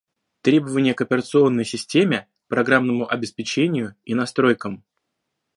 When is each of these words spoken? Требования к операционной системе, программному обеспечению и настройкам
Требования 0.41 0.95
к 0.95 1.01
операционной 1.01 1.63
системе, 1.63 2.27
программному 2.47 3.07
обеспечению 3.07 3.93
и 4.03 4.15
настройкам 4.15 4.83